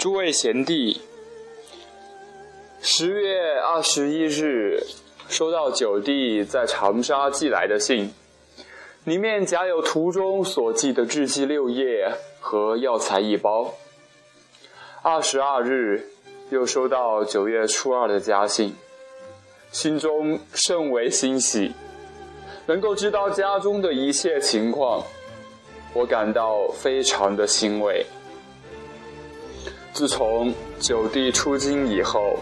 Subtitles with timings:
[0.00, 0.98] 诸位贤弟，
[2.80, 4.82] 十月二十一日
[5.28, 8.10] 收到九弟在长沙寄来的信，
[9.04, 12.10] 里面夹有图中所记的制剂六页
[12.40, 13.74] 和药材一包。
[15.02, 16.08] 二十二日
[16.48, 18.74] 又收到九月初二的家信，
[19.70, 21.72] 心中甚为欣喜，
[22.64, 25.04] 能够知道家中的一切情况，
[25.92, 28.06] 我感到非常的欣慰。
[29.92, 32.38] 自从九弟出京以后，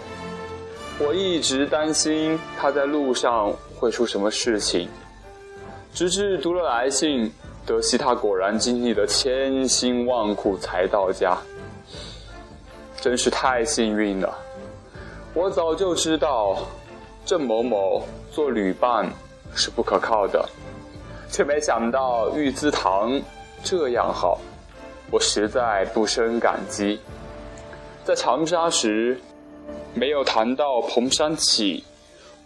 [0.98, 4.88] 我一直担心他在路上会出什么事情，
[5.95, 7.33] 直至读了来信，
[7.66, 11.37] 得悉他果然经历了千辛万苦才到家，
[13.01, 14.38] 真是太幸运了。
[15.35, 16.59] 我早就知道
[17.24, 19.10] 郑某某做旅伴
[19.55, 20.49] 是不可靠的，
[21.30, 23.21] 却没想到玉姿堂
[23.65, 24.38] 这样好，
[25.10, 27.01] 我实在不胜感激。
[28.09, 29.20] 在长沙时，
[29.92, 31.84] 没有谈到彭山起，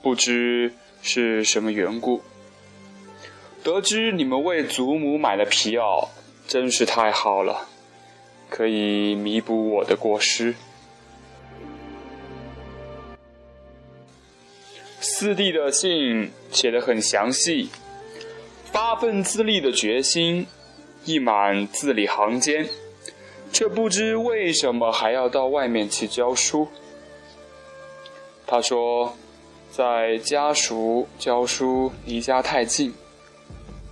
[0.03, 2.21] 不知是什么缘故。
[3.63, 6.09] 得知你们为祖母买了皮袄，
[6.49, 7.69] 真是太好了，
[8.51, 10.53] 可以弥补我的过失。
[14.99, 17.71] 四弟的信写得很详细，
[18.73, 20.45] 发奋自立的决心
[21.05, 22.69] 溢满字里行间。
[23.53, 26.67] 却不知为什么还要到外面去教书。
[28.47, 29.17] 他说，
[29.71, 32.95] 在家塾教书离家太近，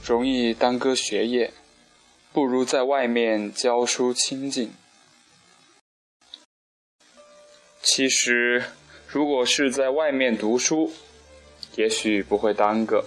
[0.03, 1.53] 容易耽搁学业，
[2.33, 4.73] 不如在外面教书清静。
[7.83, 8.65] 其实，
[9.07, 10.93] 如果是在外面读书，
[11.77, 13.05] 也许不会耽搁；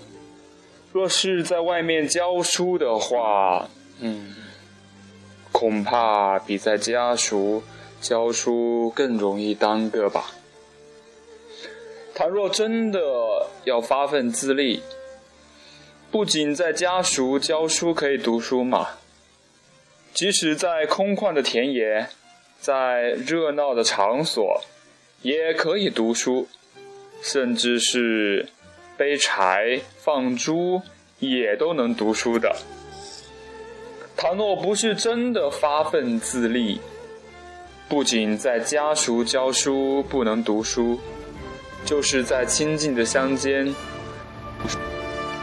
[0.92, 3.70] 若是在外面教书的话，
[4.00, 4.43] 嗯。
[5.64, 7.64] 恐怕比在家塾
[8.02, 10.32] 教书更容易耽搁吧。
[12.14, 13.00] 倘若真的
[13.64, 14.84] 要发奋自立，
[16.12, 18.90] 不仅在家塾教书可以读书嘛，
[20.14, 22.10] 即使在空旷的田野，
[22.60, 24.62] 在热闹的场所，
[25.22, 26.50] 也可以读书，
[27.22, 28.50] 甚至是
[28.98, 30.82] 背柴放猪
[31.20, 32.54] 也都能读书的。
[34.24, 36.80] 倘若不是真的发奋自立，
[37.90, 40.98] 不仅在家塾教书不能读书，
[41.84, 43.76] 就是在清静的乡间，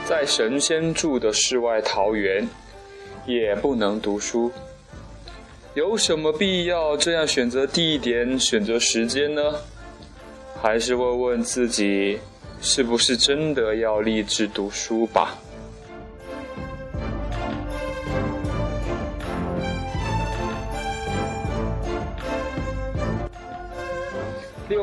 [0.06, 2.48] 在神仙住的世外桃源，
[3.26, 4.50] 也不能读书。
[5.74, 9.42] 有什么必要这样选择地点、选择时间呢？
[10.62, 12.18] 还是问问自己，
[12.62, 15.36] 是不是真的要立志读书吧？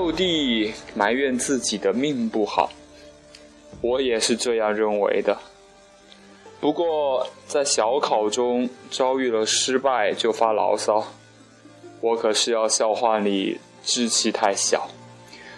[0.07, 2.71] 六弟埋怨自己的命不好，
[3.81, 5.37] 我也是这样认为的。
[6.61, 11.05] 不过在小考中遭遇了失败就发牢骚，
[11.99, 14.89] 我可是要笑话你志气太小，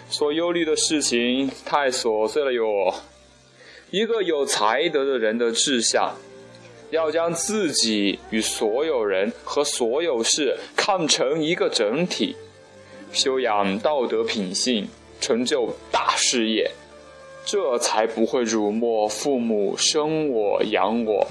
[0.08, 2.92] 所忧虑的事情太琐碎了哟。
[3.92, 6.16] 一个有才德的人的志向，
[6.90, 12.34] 要将自己与所有人和所有事看成一个整体。
[13.12, 14.88] 修养道德品性，
[15.20, 16.70] 成就大事业，
[17.44, 21.26] 这才不会辱没父母生我养我，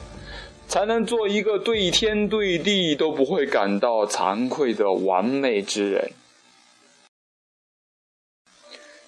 [0.68, 6.12] 才能做一个对天对地都不会感到惭愧的完美之人。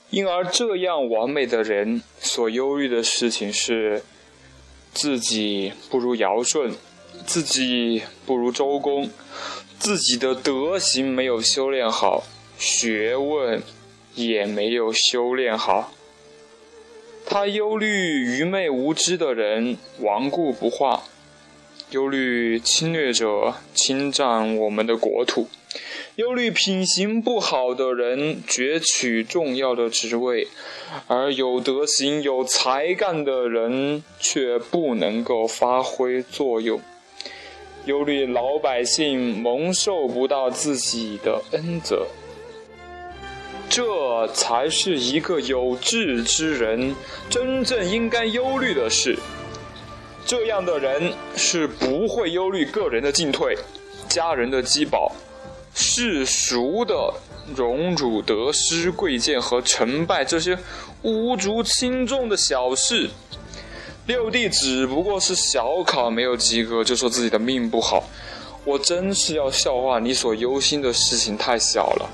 [0.09, 4.03] 因而，这样完美的人所忧虑的事情是：
[4.93, 6.73] 自己不如尧舜，
[7.25, 9.09] 自己不如周公，
[9.79, 12.25] 自己的德行没有修炼好。
[12.61, 13.63] 学问
[14.13, 15.91] 也没有修炼好，
[17.25, 21.01] 他忧虑愚昧无知的人顽固不化，
[21.89, 25.47] 忧虑侵略者侵占我们的国土，
[26.17, 30.47] 忧虑品行不好的人攫取重要的职位，
[31.07, 36.79] 而有德行、有才干的人却不能够发挥作用，
[37.85, 42.05] 忧虑老百姓蒙受不到自己的恩泽。
[43.71, 46.93] 这才是一个有志之人
[47.29, 49.17] 真正应该忧虑的事。
[50.25, 53.57] 这样的人是不会忧虑个人的进退、
[54.09, 55.09] 家人的饥饱、
[55.73, 57.13] 世俗的
[57.55, 60.59] 荣辱得失、贵贱和成败这些
[61.01, 63.09] 无足轻重的小事。
[64.05, 68.03] 六弟只不过是小考没有及格，就说自己的命不好。
[68.65, 72.09] 我真是要笑话你所忧心的事情太小了。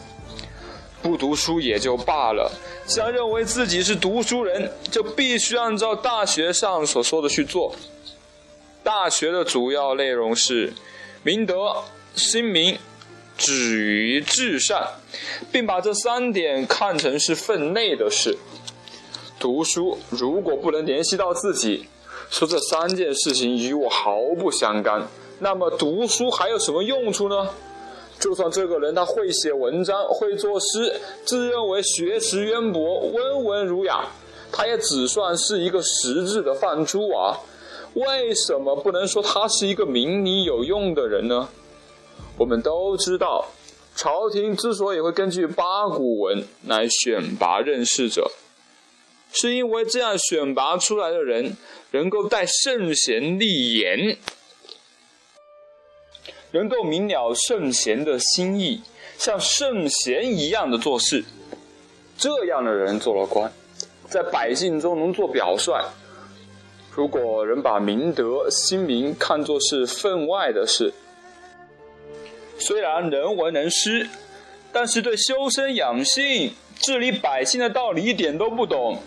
[1.07, 2.51] 不读书也就罢了，
[2.86, 7.74] 既然认为自己是读书人，就必须按照大学上所说的去做。
[8.83, 10.74] 大学的主要内容是
[11.24, 11.83] 明德、
[12.13, 12.77] 亲民、
[13.38, 14.86] 止于至善，
[15.50, 18.38] 并把这三点看成是分内的事。
[19.39, 21.88] 读书如果不能联系到自己，
[22.30, 25.07] 说这三件事情与我毫不相干，
[25.39, 27.50] 那么读书还有什么用处呢？
[28.19, 34.07] 就算这个人他会写文章、会作诗，自认为学识渊博、温文儒雅，
[34.51, 37.39] 他也只算是一个识字的泛珠啊。
[37.93, 41.49] 为什么不能说他是一个明理有用的人呢？
[42.37, 43.47] 我们都知道，
[43.95, 48.31] 朝廷之所以会根据八股文来选拔任事者。
[49.33, 51.57] 是因为这样选拔出来的人
[51.91, 54.17] 能够带圣贤立言，
[56.51, 58.81] 能够明了圣贤的心意，
[59.17, 61.23] 像圣贤一样的做事，
[62.17, 63.51] 这样的人做了官，
[64.07, 65.73] 在百姓中能做表率。
[66.95, 70.94] 如果人把明德、亲民看作是分外的事，
[72.57, 74.09] 虽然能文能诗，
[74.71, 78.99] 但是对修身养性、治理百姓的道理一点都不懂。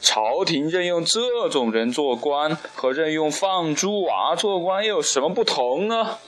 [0.00, 6.18] 朝廷任用这种人做官，和任用放猪娃做官又有什么不同呢？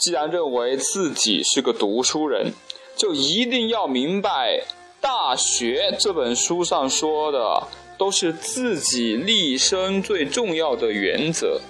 [0.00, 2.54] 既然认为自己是个读书人，
[2.96, 4.58] 就一定要明白
[4.98, 7.62] 《大学》这本书上说的，
[7.98, 11.60] 都是自己立身最重要的原则。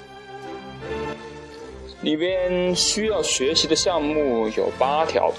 [2.02, 5.32] 里边需要学习的项目有八条，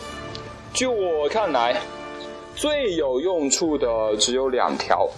[0.74, 1.82] 就我看来。
[2.54, 5.10] 最有用处的只有两条，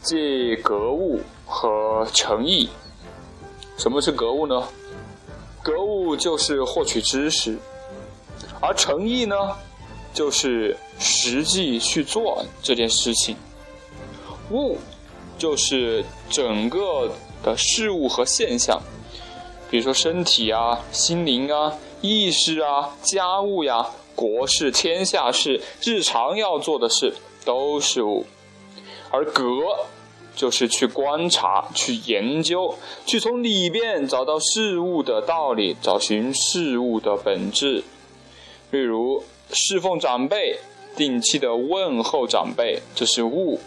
[0.00, 2.70] 即格物和诚意。
[3.76, 4.66] 什么是格物呢？
[5.64, 7.58] 格物就是获取知识，
[8.60, 9.34] 而诚意呢，
[10.12, 13.34] 就是实际去做这件事情。
[14.50, 14.76] 物
[15.38, 17.10] 就是整个
[17.42, 18.78] 的事物和现象，
[19.70, 21.72] 比如说身体啊、心灵啊、
[22.02, 23.88] 意识啊、家务呀。
[24.16, 27.12] 国事、天下事、日常要做的事
[27.44, 28.24] 都是物，
[29.10, 29.42] 而格
[30.34, 32.74] 就是去观察、去研究、
[33.06, 37.84] 去从里边找到事物的道理，找寻事物的本质。
[38.70, 39.22] 例如，
[39.52, 40.58] 侍奉长辈、
[40.96, 43.58] 定期的问候长辈，这是物；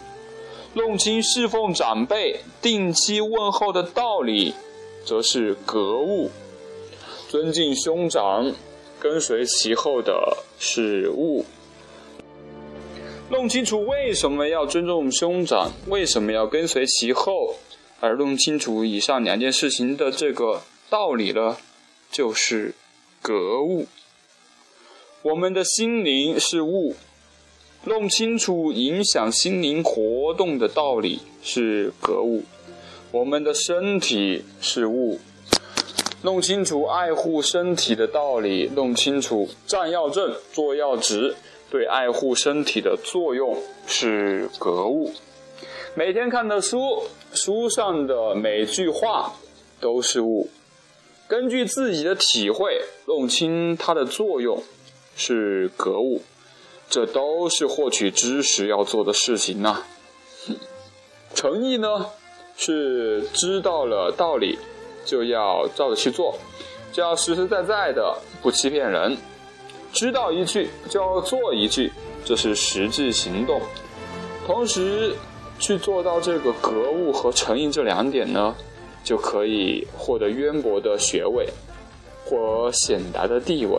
[0.74, 4.54] 弄清侍奉长辈、定期问候的道理，
[5.04, 6.30] 则是格物；
[7.28, 8.52] 尊敬兄长。
[9.00, 11.44] 跟随其后的是物，
[13.30, 17.56] 弄清楚为什么要尊重兄长，为什么要跟随其后，
[18.00, 21.58] 而弄清楚以上两件事情的这个道理了，
[22.10, 22.74] 就是
[23.20, 23.86] 格物。
[25.20, 26.94] 我们的心灵是物，
[27.84, 32.44] 弄清楚影响心灵活动的道理是格物。
[33.10, 35.20] 我们的身体是物。
[36.22, 41.36] 弄清楚爱护身体的道理，弄清楚站要正，坐要直，
[41.70, 43.56] 对爱护身体的作用
[43.86, 45.12] 是格物。
[45.94, 49.32] 每天看的书，书上的每句话
[49.80, 50.48] 都是物。
[51.26, 54.62] 根据自己的体会，弄清它的作用
[55.16, 56.22] 是格物。
[56.88, 59.82] 这都是获取知识要做的事情呐。
[61.34, 62.06] 诚意呢，
[62.56, 64.58] 是知道了道理。
[65.04, 66.36] 就要照着去做，
[66.92, 69.16] 就要实实在在的不欺骗人，
[69.92, 71.92] 知道一句就要做一句，
[72.24, 73.60] 这是实际行动。
[74.46, 75.14] 同时
[75.58, 78.54] 去做到这个格物和诚意这两点呢，
[79.02, 81.48] 就可以获得渊博的学位
[82.24, 83.76] 或显达的地位。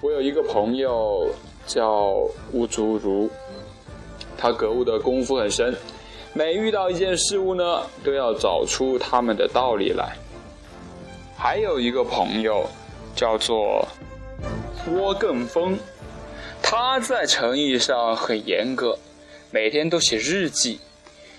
[0.00, 1.28] 我有一个朋友
[1.66, 2.14] 叫
[2.52, 3.28] 吴竹如，
[4.36, 5.74] 他格物的功夫很深。
[6.32, 10.16] 每遇到一件事物呢，都要找出他们的道理来。
[11.36, 12.64] 还有一个朋友，
[13.16, 13.86] 叫做
[14.84, 15.78] 郭更峰，
[16.62, 18.98] 他在诚意上很严格，
[19.50, 20.80] 每天都写日记。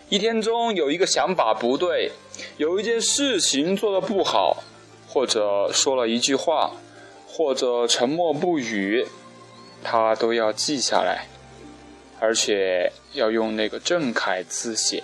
[0.10, 2.12] 一天中有一个想法不对，
[2.58, 4.64] 有一件事情做的不好，
[5.08, 6.72] 或者说了一句话，
[7.28, 9.06] 或者沉默不语，
[9.84, 11.28] 他都要记下来。
[12.20, 15.04] 而且要用那个正楷字写，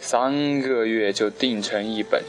[0.00, 2.22] 三个月就订成一本。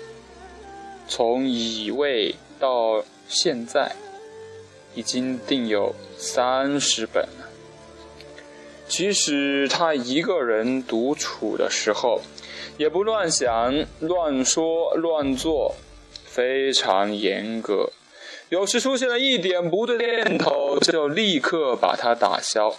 [1.08, 3.96] 从乙未到现在，
[4.96, 7.28] 已经订有三十本。
[8.88, 12.22] 即使他一个人独处的时候，
[12.78, 15.76] 也不乱想、乱说、乱做，
[16.26, 17.92] 非常严格，
[18.50, 22.76] 有时出现了一点不对念头，就立刻把它打消，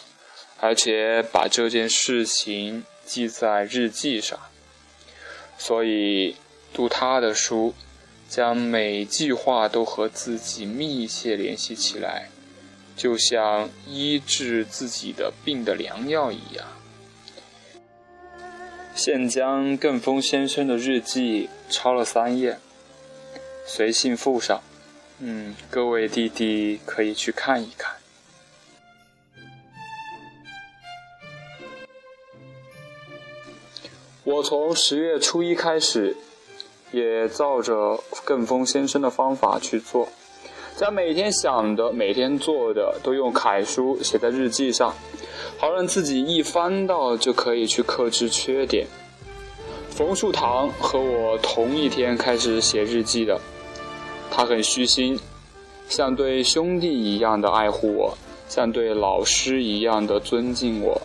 [0.61, 4.39] 而且把这件事情记在日记上。
[5.57, 6.37] 所以
[6.73, 7.75] 读他的书，
[8.35, 12.31] 将每句话都和自己密切联系起来，
[12.97, 16.67] 就像医治自己的病的良药一样。
[18.93, 22.59] 现将更丰先生的日记抄了三页，
[23.69, 24.61] 随信附上。
[25.21, 27.95] 嗯，各位弟弟可以去看一看。
[34.25, 36.17] 我从十月初一开始，
[36.95, 40.09] 也照着更丰先生的方法去做，
[40.77, 44.95] 将每天想的、每天做的都用楷书写在日记上。
[45.59, 48.87] 好让自己一翻到就可以去克制缺点。
[49.91, 53.41] 冯树堂和我同一天开始写日记的，
[54.31, 55.19] 他很虚心，
[55.89, 58.17] 像对兄弟一样的爱护我，
[58.49, 61.01] 像对老师一样的尊敬我。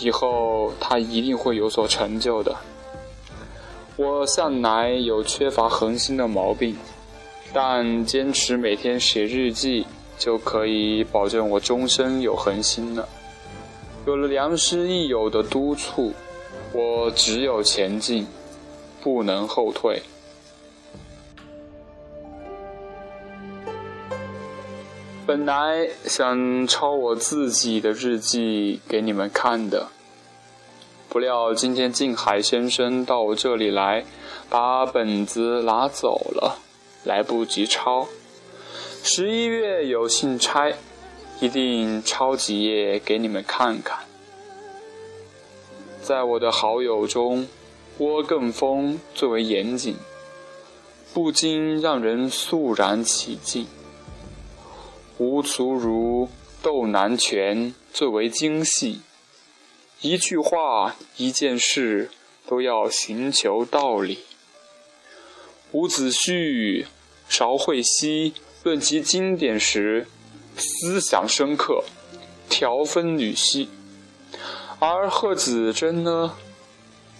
[0.00, 2.54] 以后他一定会有所成就的。
[3.98, 6.76] 我向来有缺乏恒心的毛病，
[7.52, 9.84] 但坚持每天写日记，
[10.16, 13.08] 就可以保证我终身有恒心了。
[14.06, 16.12] 有了良师益友的督促，
[16.72, 18.24] 我只有前进，
[19.02, 20.00] 不能后退。
[25.26, 29.88] 本来想抄我自己的日记给你们看的，
[31.08, 34.04] 不料今天静海先生到我这里来，
[34.50, 36.58] 把本子拿走了，
[37.04, 38.06] 来不及抄。
[39.02, 40.72] 十一月有信差。
[41.40, 44.00] 一定抄几页给你们看看。
[46.02, 47.46] 在我的好友中，
[47.96, 49.94] 郭更峰最为严谨，
[51.14, 53.66] 不禁让人肃然起敬；
[55.18, 56.28] 吴足如、
[56.60, 59.00] 窦南泉最为精细，
[60.00, 62.10] 一句话、一件事
[62.46, 64.20] 都要寻求道理。
[65.72, 66.86] 伍子胥、
[67.28, 70.06] 邵慧熙论及经典时。
[70.60, 71.84] 思想深刻，
[72.50, 73.68] 条分缕析；
[74.80, 76.34] 而贺子珍呢，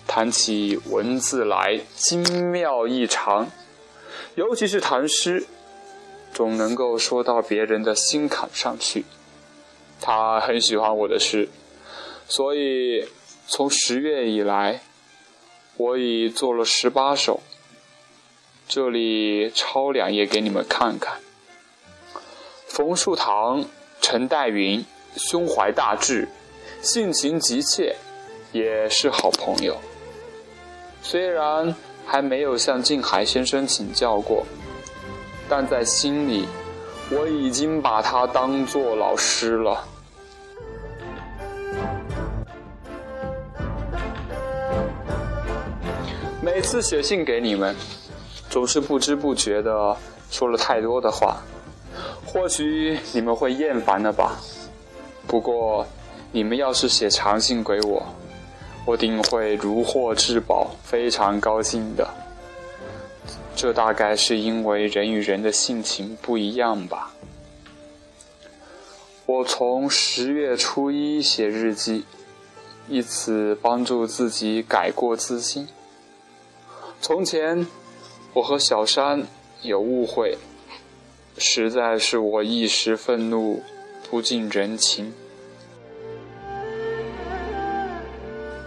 [0.08, 2.20] 谈起文字来精
[2.50, 3.48] 妙异常，
[4.34, 5.46] 尤其是谈诗，
[6.34, 9.04] 总能够说到别人的心坎上去。
[10.00, 11.48] 他很喜欢我的诗，
[12.28, 13.08] 所以
[13.46, 14.82] 从十月以来，
[15.78, 17.40] 我已做了十八首。
[18.68, 21.20] 这里抄两页给你们看看。
[22.66, 23.64] 冯树堂、
[24.02, 24.84] 陈代云，
[25.16, 26.28] 胸怀大志，
[26.82, 27.96] 性情急切，
[28.52, 29.78] 也是好朋友。
[31.02, 34.44] 虽然还没有向静海先生请教过，
[35.48, 36.46] 但在心里，
[37.10, 39.88] 我已经把他当做老师了。
[46.40, 47.74] 每次写信给你们，
[48.48, 49.96] 总是不知不觉的
[50.30, 51.42] 说了太多的话。
[52.24, 54.38] 或许你们会厌烦了吧？
[55.26, 55.84] 不过，
[56.30, 58.06] 你们要是写长信给我，
[58.84, 62.08] 我定会如获至宝，非常高兴的。
[63.56, 67.10] 这大概是因为人与人的性情不一样吧。
[69.26, 72.04] 我从十月初一写日记，
[72.86, 75.66] 以此帮助自己改过自新。
[77.00, 77.66] 从前，
[78.34, 79.24] 我和小山
[79.62, 80.36] 有误会。
[81.40, 83.62] 实在是我一时愤怒，
[84.10, 85.14] 不近人情，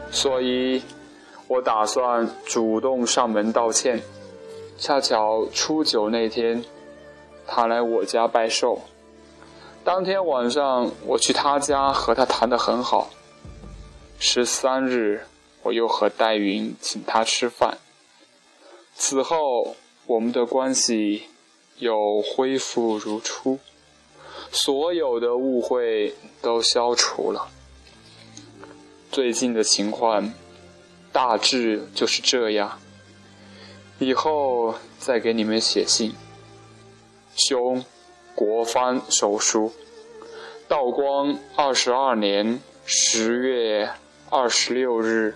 [0.10, 0.82] 所以
[1.48, 4.02] 我打算主动上门道歉。
[4.78, 6.64] 恰巧初九那天，
[7.46, 8.82] 他来我家拜寿，
[9.84, 13.10] 当天晚上我去他家和他谈得很好。
[14.18, 15.26] 十三日，
[15.62, 17.78] 我又和戴云请他吃饭。
[19.04, 21.24] 此后，我们的关系。
[21.80, 23.58] 又恢复如初，
[24.52, 27.48] 所有的误会都消除了。
[29.12, 30.32] 最近的情况
[31.12, 32.80] 大致就是这样，
[33.98, 36.14] 以后再给你们写信。
[37.36, 37.84] 兄，
[38.36, 39.74] 国藩手书，
[40.68, 43.90] 道光二十二年十月
[44.30, 45.36] 二十六日。